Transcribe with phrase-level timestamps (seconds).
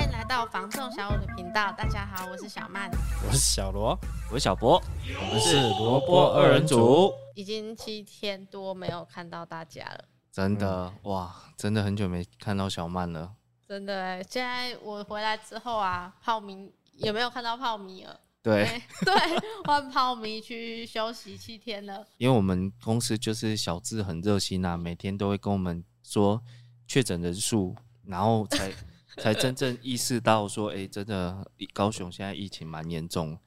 [0.00, 1.70] 欢迎来到防仲小五的频道。
[1.72, 2.90] 大家好，我是小曼，
[3.26, 3.94] 我是小罗，
[4.30, 4.82] 我是小博，
[5.20, 7.12] 我们是萝卜二人组。
[7.34, 13.34] 已经七天多没有看到大家了，真的、嗯、哇，真的很久没看到小曼了。
[13.68, 18.18] 真的哎，现在我回来之后啊，泡米有没有看到泡米了？
[18.42, 18.64] 对
[19.04, 19.14] 对，
[19.66, 22.06] 换泡米去休息七天了。
[22.16, 26.42] 因为我们公司就是小智很热心啊，每天都会跟我们说
[26.88, 27.76] 确诊人数，
[28.06, 28.72] 然后才
[29.16, 33.38] 才真正意识到说，哎、欸，真的高雄现在疫情蛮严重。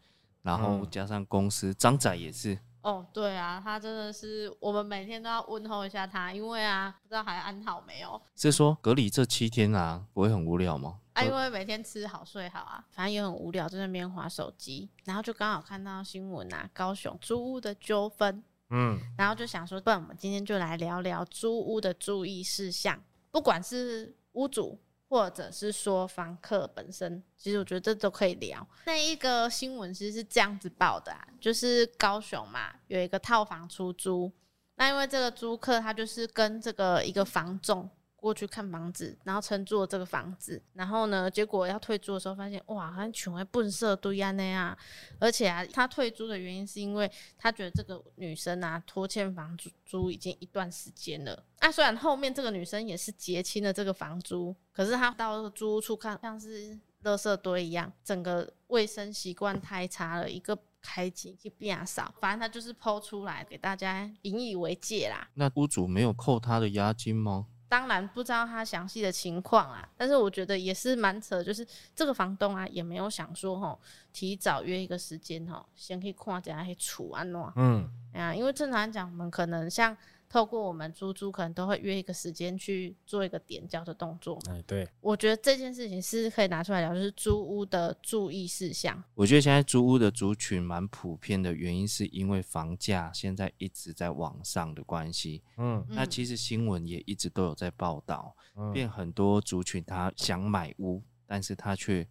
[0.41, 2.59] 然后加上公司张、嗯、仔也是。
[2.81, 8.21] 哦，对啊，他真的是我们每天都要问候一下他，因为啊，不知道还安好没有。
[8.35, 10.99] 是说隔离这七天啊，不会很无聊吗？
[11.13, 23.01] 啊，因为每天吃好睡好啊，反正也很无聊，在那边划手机，然后就刚好看到新闻啊，高雄租屋的纠纷，嗯，然后就想说，不然我们今天就来聊聊租屋的注意事项，
[23.31, 24.77] 不管是屋主
[25.13, 28.67] 或者是说房客本身，其实我觉得这都可以聊。
[28.87, 34.31] 那一个新闻其实是这样子报的啊，就是高雄嘛，有一个套房出租，
[34.73, 37.87] 那因为这个租客他就是跟这个一个房仲。
[38.23, 44.77] 过去看房子，然后承租了这个房子，然后呢，结果要退租的时候，发现哇，好像全为笨色堆啊那样，
[45.19, 51.43] 而且啊，他退租的原因是因为他觉得这个女生啊拖欠房租租已经一段时间了。
[51.59, 65.27] 啊，虽然后面这个女生也是结清了这个房租，可是他到租屋处看，像是垃圾堆一样，整个卫生习惯太差了，一个开机就变少，反正他就是抛出来给大家引以为戒啦。
[65.33, 67.47] 那屋主没有扣他的押金吗？
[67.73, 73.79] 当然不知道他详细的情况啊，但是我觉得也是蛮扯，就是这个房东啊也没有想说吼，
[74.11, 79.97] 提早约一个时间吼，先可以看一下去处安怎，嗯，啊，因为正常来讲，我们可能像。
[80.33, 84.39] 透过我们租租，可能都会约一个时间去做一个点交的动作。
[84.49, 89.03] 哎，对，我觉得这件事情是可以拿出来聊，就是租屋的注意事项。
[89.13, 95.43] 我觉得现在租屋的族群蛮普遍的原因，是因为房价现在一直在往上的关系。
[95.57, 102.07] 嗯，那其实新闻也一直都有在报道，嗯，变很多族群他想买屋，但是他却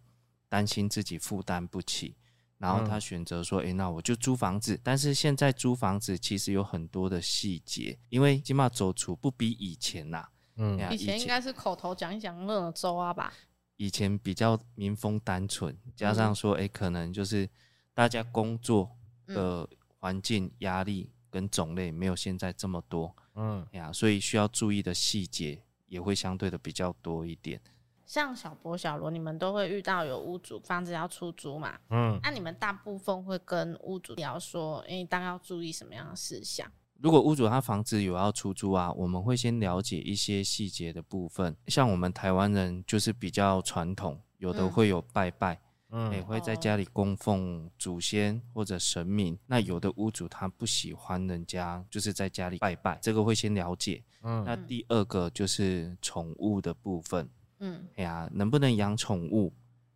[0.47, 2.15] 担心自己负担不起。
[2.63, 4.79] 然后他选择说：“哎、欸，那我就租房子。
[4.81, 10.25] 但是现在租房子其实有很多的细节，因为起码走出不比以前呐。
[10.55, 13.33] 嗯，以前应该是口头讲一讲那种周啊吧。
[13.75, 17.49] 以前比较民风单纯，加上说，哎、欸，可能就是
[17.93, 18.89] 大家工作
[19.27, 19.67] 的
[19.99, 23.13] 环境压力跟种类没有现在这么多。
[23.35, 27.59] 嗯，呀，所以需要注意的细节也会相对的比较多一点。”
[28.05, 31.77] 像小博、小罗，你们都会遇到有屋主房子要出租嘛？
[31.89, 36.69] 嗯，那、啊、你们大部分会跟屋主聊说，哎、欸，大概要注意什么样的事项？
[36.99, 41.55] 如果屋主他房子有要出租啊，我们会先了解一些细节的部分。
[41.67, 45.59] 像我们台湾人就是比较传统，有的会有拜拜，
[45.89, 49.37] 嗯，也、欸、会在家里供奉祖先或者神明。
[49.47, 54.01] 那有的屋主他不喜欢人家就是在家里拜拜，这个会先了解。
[54.21, 57.29] 嗯，那第二个就是宠物的部分。
[57.65, 59.53] 嗯，哎呀，能不能养宠物？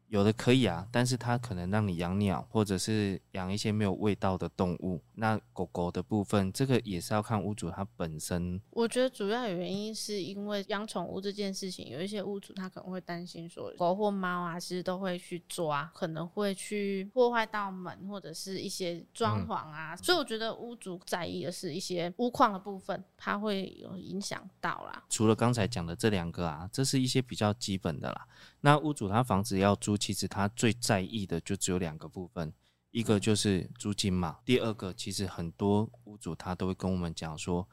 [0.10, 5.02] 有的可以啊，但是它可能让你养鸟，或者是养一些没有味道的动物。
[5.16, 8.62] 那狗狗的部分，这个也是要看屋主他本身。
[8.70, 19.94] 我觉得主要原因是因为养宠物这件事情，有一些屋主他可能会担心说，狗或猫啊，其实都会去抓，可能会去破坏到门或者是一些装潢啊。
[19.94, 25.04] 嗯、所以我觉得屋主在意的是一些屋况的部分，它会有影响到啦。
[25.10, 28.26] 除了刚才讲的这两个啊，这是一些比较基本的啦。
[28.62, 32.52] 那屋主他房子要租，其实他最在意的就只有两个部分，
[32.92, 37.68] 一个就是租金嘛，第二个其实很多屋主他都会跟我们讲说，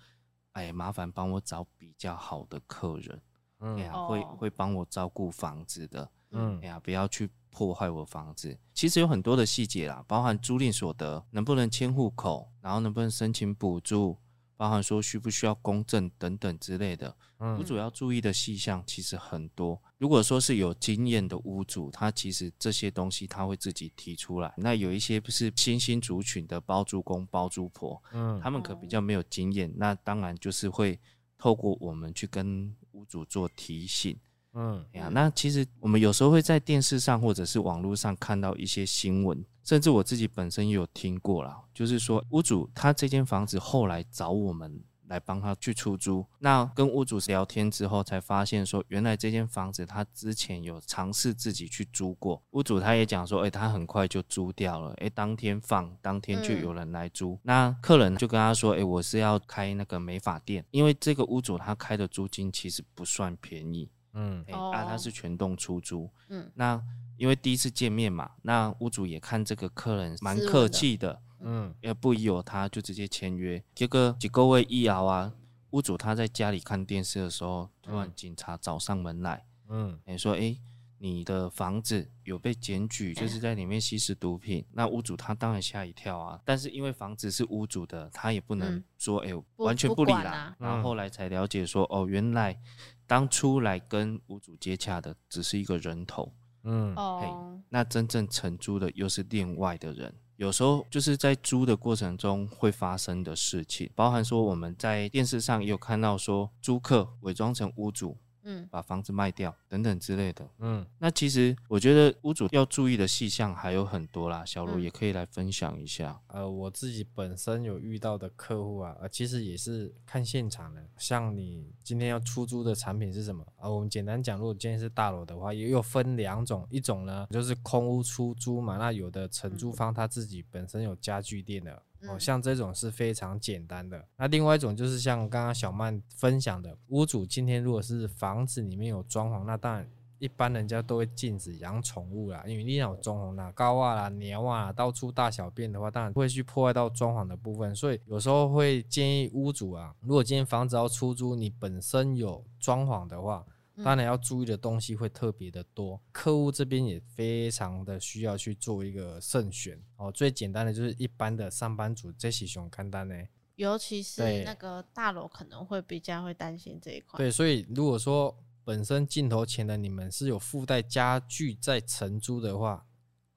[0.52, 3.20] 哎，麻烦帮我找比较好的客人，
[3.60, 8.56] 嗯，哎呀，会会帮我照顾房子的，嗯，哎呀，不要去破坏我房子。
[8.74, 14.18] 其实有很多的细节啦，包含租赁所得能不能迁户口，然后能不能申请补助。
[14.56, 17.14] 包含说需不需要公证等等之类的，
[17.58, 19.80] 屋主要注意的细项其实很多。
[19.98, 24.52] 如果说是有经验的屋主，他其实这些东西他会自己提出来。
[24.56, 30.98] 那有一些不是新兴族群的包租公、包租婆，嗯，他们可比较没有经验，那当然就是会
[31.36, 34.16] 透过我们去跟屋主做提醒。
[34.52, 63.90] 嗯，呀，那其实我们有时候会在电视上或者是网络上看到一些新闻，甚至我自己本身也有听过啦，就是说屋主他这间房子后来找我们来帮他去出租，那跟屋主聊天之后才发现说，原来这间房子他之前有尝试自己去租过，屋主他也讲说，哎，他很快就租掉了，哎，当天放，当天就有人来租，那客人就跟他说，哎，我是要开那个美发店，因为这个屋主他开的租金其实不算便宜。
[64.16, 66.80] 嗯，欸、啊，他是全栋出租，嗯，那
[67.16, 73.62] 因为第一次见面嘛，那屋主也看这个客人蛮客气的，嗯，也不疑有他，就直接签约。
[73.74, 75.32] 结果几个月以后啊，
[75.70, 80.60] 屋主他在家里看电视的时候，突然警察找上门来，嗯，欸、说，哎、欸。
[80.98, 84.64] 你的房子有被检举，就是在里面吸食毒品。
[84.72, 90.30] 那屋主他当然吓一跳啊，但是因为房子是屋主的，他也不能说哎、嗯欸、完全不理啦。
[90.30, 92.58] 啊、然后后来才了解说，哦，原来
[93.06, 96.32] 当初来跟屋主接洽的只是一个人头。
[96.64, 100.14] 嗯，哦，那真正承租的又是另外的人。
[100.36, 108.16] 有时候就是在租的过程中会发生的事情，包含说我们在电视上也有看到说，租客伪装成屋主。
[108.44, 110.48] 嗯，把房子卖掉等等之类的。
[110.58, 116.20] 嗯，那其实我觉得屋主要注意的细项还有很多啦，小罗也可以来分享一下。
[116.28, 120.82] 嗯、呃，我自己本身有遇到的客户啊，呃，其实也是看现场的。
[120.98, 123.42] 像你今天要出租的产品是什么？
[123.56, 131.82] 啊、呃，我们简单讲，如果今天是大楼的话，也有分两种，一种呢就是空屋出租嘛，那有的承租方他自己本身有家具店的。
[132.08, 134.04] 哦，像这种是非常简单的。
[134.16, 147.74] 那另外一种就是像刚刚小曼分享的，屋主今天如果是房子里面有装潢，那当然一般人家都会禁止养宠物啦，因为你有装潢啦、高啊啦、鸟啊到处大小便的话，当然会去破坏到装潢的部分。
[147.74, 153.44] 所以有时候会建议屋主啊，如果今天房子要出租，你本身有装潢的话。
[153.82, 160.12] 当然要注意的东西会特别的多，客户这边也非常的需要去做一个慎选哦。
[160.12, 163.14] 最简单的就是一般的上班族这些熊看单呢，
[163.56, 167.18] 尤其是那个大楼可能会比较会担心这一块。
[167.18, 172.86] 对，所以如果说本身镜头前的你们是有附带家具在承租的话，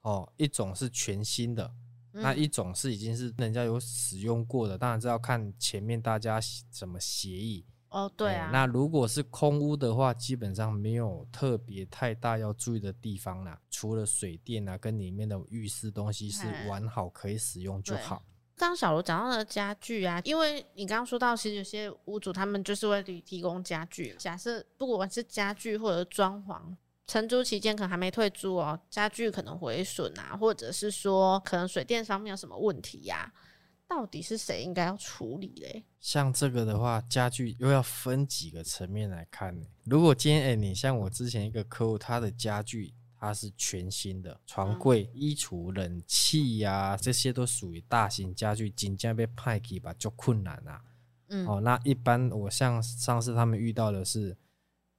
[0.02, 1.74] 哦，一种是全新的，
[2.12, 6.40] 那一种是已经是人家有使用过的，当然是要看前面大家
[6.70, 7.66] 怎么协议。
[7.90, 8.52] 哦，对啊、欸。
[8.52, 18.24] 那如果是空屋的话，基本上没有特别太大要注意的地方啦，除了水电啊，跟里面的浴室东西是完好可以使用就好。
[18.56, 24.16] 刚小罗讲到的家具啊，因为你刚刚说到，其实有些屋主他们就是会提供家具。
[24.18, 26.76] 假设不管是家具或者装潢，
[27.06, 33.47] 承租期间可能还没退租哦，家具可能毁损啊，或者是说可能水电上面有什么问题呀、啊？
[33.88, 35.86] 到底是谁应该要处理嘞？
[36.00, 39.60] 像这个的话，家具又要分几个层面来看。
[39.86, 50.82] 如果今天哎、欸，你像我之前一个客户，他的家具它是全新的，床柜、衣橱、冷气呀、啊，这些都属于大型家具，紧接被派给吧就困难啊。
[51.30, 54.38] 嗯，哦，那一般我像上次他们遇到的是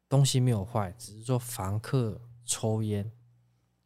[0.08, 3.10] 东西没有坏，只是说房客抽烟，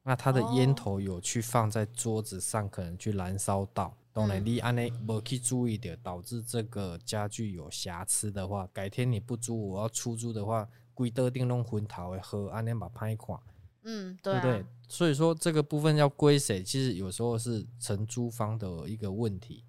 [0.05, 3.97] 那他的烟头有去放在桌子上，可能去燃烧到。
[4.13, 13.41] 当然，你安尼无去注意的，导致这个家具有瑕疵的话，改天你不租，我要出租的话，规得定弄昏头的喝，安尼把拍垮。
[13.85, 14.67] 嗯，对、啊，对不对？
[14.87, 16.63] 所以说这个部分要归谁？
[16.63, 19.65] 其实有时候是承租方的一个问题。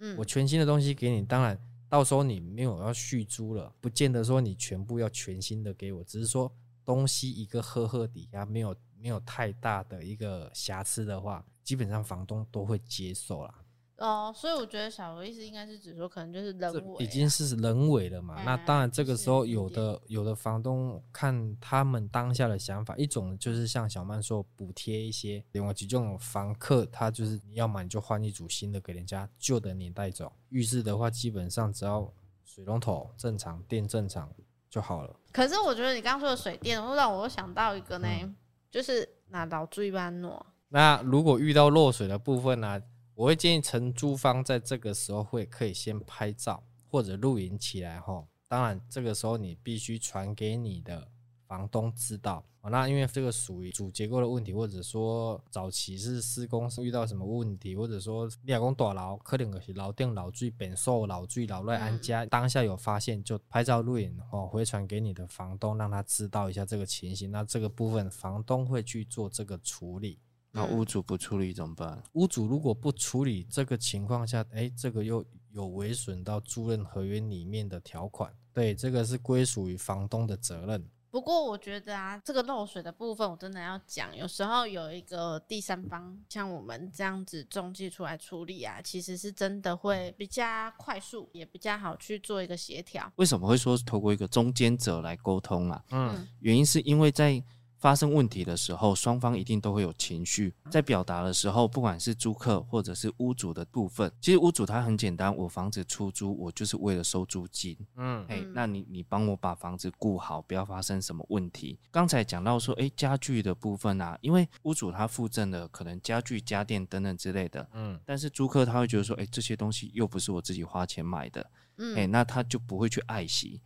[0.00, 1.56] 嗯，我全新的东西给你，当然
[1.88, 6.52] 到时候你没有要续租了，不见得说你全部要全新的给我，只是说
[6.84, 13.54] 东西一个呵呵底下没有没有太大的一个瑕疵的话，基本上房东都会接受啦。
[13.98, 18.34] 哦，所以我觉得小罗意思应该是指说，可能就是人为、啊、已经是人为了嘛。
[18.38, 30.30] 嗯、那当然，这个时候有的有的房东看他们当下的想法，一种就是像小曼说补贴一些，另外几种房客他就是你要么你就换一组新的给人家，旧的你带走。
[30.50, 32.12] 浴室的话，基本上只要
[32.44, 34.30] 水龙头正常、电正常
[34.68, 35.16] 就好了。
[35.32, 38.36] 可是我觉得你刚刚说的水电，会让我想到一个呢，嗯、
[38.70, 40.44] 就是拿到最般诺。
[40.68, 42.82] 那如果遇到漏水的部分呢、啊？
[43.16, 51.08] 我会建议承租方在这个时候会可以先拍照或者录影起来哈，当然这个时候你必须传给你的
[51.46, 52.44] 房东知道。
[52.68, 67.30] 那因为这个属于主结构的问题，或者说早期是施工是遇到什么问题，或者说你要讲大楼可能是楼顶漏水、变数漏水、楼内安家，当下有发现就拍照录影哦，回传给你的房东，让他知道一下这个情形。
[67.30, 70.18] 那这个部分房东会去做这个处理。
[70.56, 72.02] 那屋主不处理怎么办？
[72.14, 80.82] 屋主如果不处理这个情况下，哎，这个又有违损到租赁合约里面的条款，对，这个是归属于房东的责任。
[81.08, 93.10] 不过我觉得啊，这个漏水的部分我真的要讲，有时候有一个第三方像我们这样子中介出来处理啊，其实是真的会比较快速，也比较好去做一个协调。
[93.16, 95.82] 为什么会说透过一个中间者来沟通啊？
[95.90, 97.42] 嗯，原因是因为在
[97.78, 111.78] 发生问题的时候，双方一定都会有情绪，在表达的时候，不管是租客或者是屋主的部分，其实屋主他很简单，我房子出租，我就是为了收租金，嗯，哎，那你你帮我把房子顾好，不要发生什么问题。
[111.90, 123.60] 刚才讲到说，哎，家具的部分啊，因为屋主他附赠的可能家具、家电等等之类的，嗯，但是租客他会觉得说，哎，这些东西又不是我自己花钱买的，嗯，哎，那他就不会去爱惜。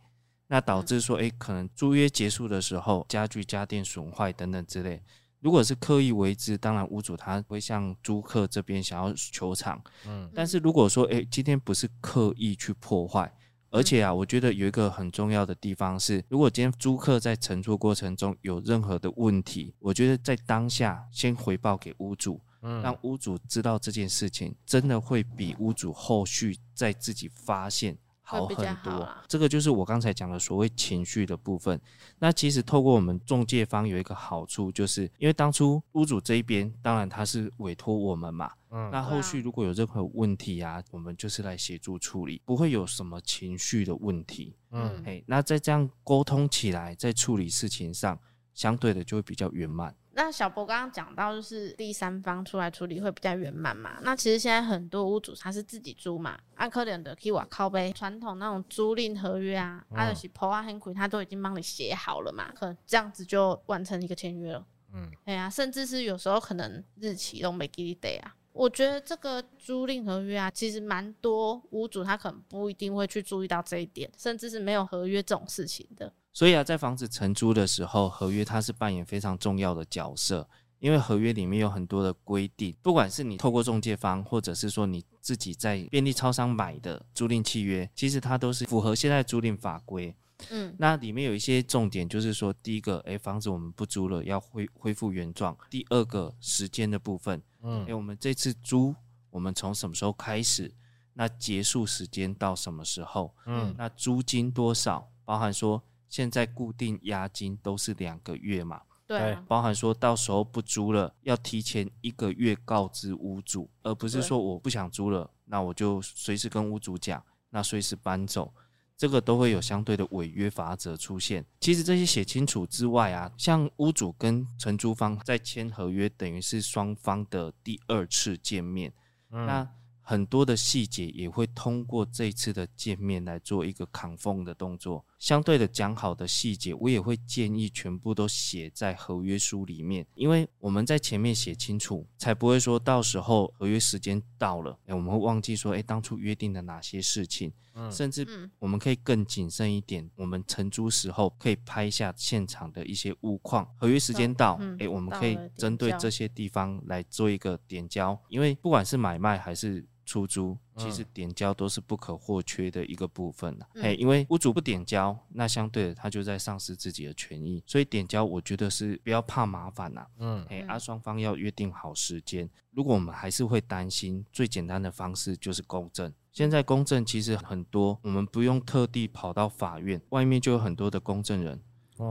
[0.51, 5.01] 那导致说，诶，可能租约结束的时候，家具家电损坏等等之类。
[5.39, 9.81] 如果是刻意为之，当然屋主他会向租客这边想要求偿。
[10.05, 13.33] 嗯，但是如果说，诶，今天不是刻意去破坏，
[13.69, 27.97] 而且啊，我觉得有一个很重要的地方是，如果今天租客在乘坐过程中有任何的问题，我觉得在当下先回报给屋主，嗯，让屋主知道这件事情，真的会比屋主后续再自己发现。
[28.23, 31.79] 好很多，这个就是我刚才讲的所谓情绪的部分。
[32.19, 48.17] 那其实透过我们中介方有一个好处，就是因为当初屋主这一边，当然他是委托我们嘛，嗯，那后续如果有任何问题啊，我们就是来协助处理，不会有什么情绪的问题，嗯，嘿，那在这样沟通起来，在处理事情上，
[48.53, 49.93] 相对的就会比较圆满。
[50.13, 53.97] 那小博刚刚讲到，就是第三方出来处理会比较圆满嘛。
[54.03, 64.65] 那其实现在很多屋主他是自己租嘛，按可怜的可以瓦靠背传统那种租赁合约啊，阿尔西婆啊、很苦，他都已经帮你写好了嘛，可能这样子就完成一个签约了。
[64.93, 68.35] 嗯，对啊，甚至是有时候可能日期都没给你得啊。
[68.51, 76.11] 我觉得这个租赁合约啊，其实蛮多屋主他可能不一定会去注意到这一点，甚至是没有合约这种事情的。
[76.33, 80.47] 所以啊，在房子承租的时候，合约它是扮演非常重要的角色，
[80.79, 90.15] 因为合约里面有很多的规定，不管是你透过中介方，或者是说你自己在便利超商买的租赁契约，其实它都是符合现在租赁法规。
[90.49, 98.95] 嗯，那里面有一些重点，就是说，第一个，哎，房子我们不租了，要恢恢复原状；第二个，时间的部分，嗯，哎，我们这次租，
[99.29, 100.73] 我们从什么时候开始？
[101.13, 103.35] 那结束时间到什么时候？
[103.45, 105.09] 嗯，那租金多少？
[105.25, 105.83] 包含说。
[106.11, 108.81] 现在固定押金都是两个月嘛？
[109.07, 118.53] 对，包含说到时候不租了，要提前一个月告知屋主，而不是说我不想租了，那我就随时跟屋主讲，那随时搬走，
[118.95, 121.45] 这个都会有相对的违约法则出现。
[121.59, 128.93] 其实这些写清楚之外啊，像屋主跟承租方在签合约，等于是双方的第二次见面，
[129.31, 129.67] 嗯、那。
[130.03, 135.05] 很多的细节也会通过这次的见面来做一个 confirm 的动作。
[135.21, 147.53] 相对的讲好的细节，我也会建议全部都写在合约书里面，因为我们在前面写清楚，才不会说到时候合约时间到了，哎，我们会忘记说，哎，当初约定的哪些事情。
[147.75, 159.85] 嗯，甚至我们可以更谨慎一点，我们承租时候可以拍下现场的一些物况，合约时间到，哎，我们可以针对这些地方来做一个点交，因为不管是买卖还是。
[160.11, 172.49] 出租其实点交都是不可或缺的一个部分了，嘿，因为屋主不点交，那相对的他就在丧失自己的权益，所以点交我觉得是不要怕麻烦啦，嗯，嘿，啊双方要约定好时间。
[172.71, 176.13] 如果我们还是会担心，最简单的方式就是公证。
[176.33, 181.61] 现在公证其实很多，我们不用特地跑到法院，外面就有很多的公证人。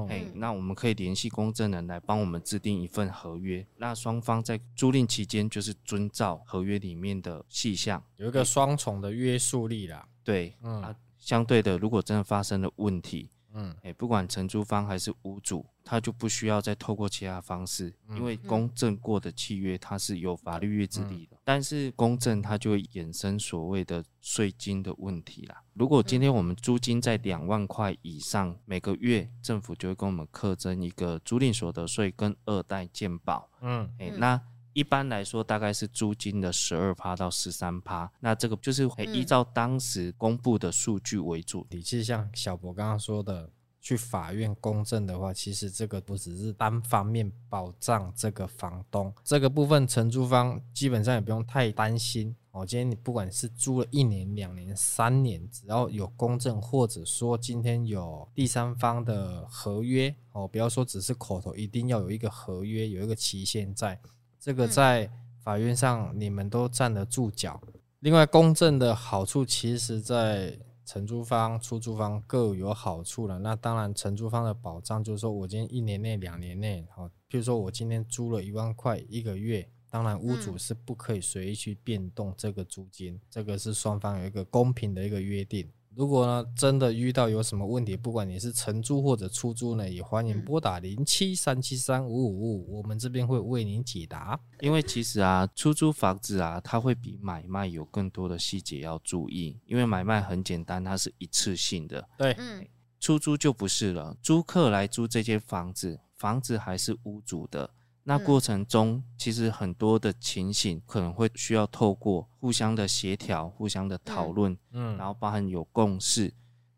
[0.08, 3.66] 哎，那我们可以联系公证人来帮我们制定一份合约。
[3.76, 10.06] 那双方在租赁期间就是遵照合约里面的细项，有一个双重的约束力啦。
[10.22, 13.30] 对，嗯，啊，相对的，如果真的发生了问题。
[13.54, 21.36] 嗯，哎，不管承租方还是屋主，他就不需要再透过其他方式，因为公证过的契约它是有法律约制力的。
[21.44, 25.62] 但是公证它就会衍生所谓的税金的问题啦。
[25.74, 33.48] 如果今天我们租金在两万块以上，每个月政府就会跟我们课征一个租赁所得税跟二代健保。
[33.60, 34.40] 嗯，哎，那。
[34.72, 38.10] 一般来说，大概是租金的十二趴到十三趴。
[38.20, 41.66] 那这个就是依照当时公布的数据为主。
[41.70, 43.50] 其实像小博刚刚说的，
[43.80, 52.36] 去法院公证的话，其实这个不只是单方面保障这个房东，这个部分承租方基本上也不用太担心。
[52.52, 64.00] 哦，今天你不管是租了一年、两年、三年，只要有公证，或者说今天有第三方的合约，哦，不要说只是口头，一定要有一个合约，有一个期限在。
[64.40, 67.60] 这个在法院上你们都站得住脚。
[68.00, 73.38] 另外，公证的好处，其实在承租方、出租方各有好处了。
[73.40, 85.70] 那当然，承租方的保障就是说我今天一年内、两年内，好，譬如说我今天租了一万块一个月，当然屋主是不可以随意去变动这个租金，这个是双方有一个公平的一个约定。
[85.94, 94.38] 如果呢真的遇到有什么问题，不管你是承租或者出租呢，也欢迎拨打零七三七三五五五五，我们这边会为您解答。
[94.60, 99.58] 因为其实啊，出租房子啊，它会比买卖有更多的细节要注意。
[99.66, 102.66] 因为买卖很简单，它是一次性的，对，嗯，
[103.00, 104.16] 出租就不是了。
[104.22, 107.68] 租客来租这间房子，房子还是屋主的。
[108.04, 116.32] 那过程中，其实很多的情形可能会需要透过互相的协调、互相的讨论，嗯，然后包含有共识，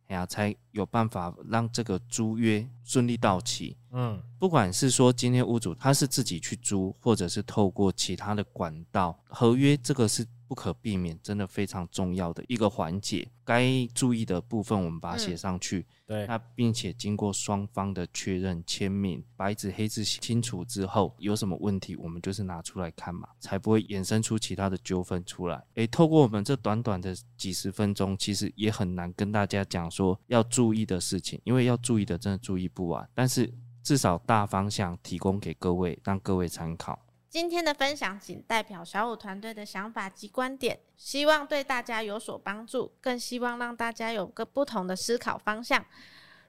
[0.08, 3.76] 哎呀，才有办法让这个租约顺利到期。
[3.92, 10.26] 嗯，不管是说今天屋主他是自己去租，或者是透过其他的管道，合约这个是。
[10.52, 15.78] 不可避免，真的非常重要的一个环节，该注意的部分我们把它写上去。
[15.78, 25.64] 嗯、对，那并且经过双方的确认签名，白纸黑字清楚之后，有什么问题我们就是拿出来看嘛，才不会衍生出其他的纠纷出来。
[25.76, 33.08] 诶，透过我们这短短的几十分钟，其实也很难跟大家讲说要注意的事情，因为要注意的真的注意不完。
[33.14, 33.50] 但是
[33.82, 37.02] 至少大方向提供给各位，让各位参考。
[37.32, 45.82] 今天的分享仅代表小五团队的想法及观点，希望对大家有所帮助，更希望让大家有个不同的思考方向。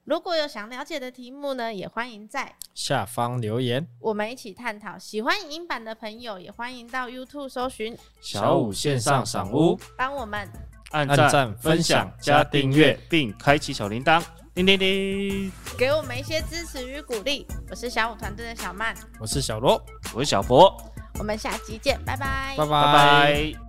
[0.03, 4.99] 如果有想了解的题目呢，也欢迎在下方留言，我们一起探讨。
[4.99, 10.49] 喜欢影音版的朋友，也欢迎到 YouTube 搜寻小五线上赏屋，帮我们
[10.91, 14.21] 按赞、分享、加订阅，并开启小铃铛。
[14.55, 17.47] 叮叮叮，给我们一些支持与鼓励。
[17.71, 19.83] 我是小五团队的小曼，我是小罗，
[20.13, 20.71] 我是小博，
[21.17, 22.69] 我们下期见，拜拜，拜拜。
[22.69, 23.62] 拜拜。